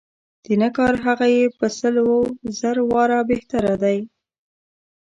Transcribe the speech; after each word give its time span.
د 0.45 0.47
نه 0.61 0.69
کار 0.77 0.93
هغه 1.05 1.27
یې 1.35 1.45
په 1.57 1.67
سل 1.79 1.95
و 2.07 2.11
زر 2.59 2.77
واره 2.91 3.19
بهتر 3.29 3.63
دی. 3.83 3.97